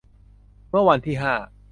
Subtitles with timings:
[0.69, 1.33] เมื่อวันที่ ห้า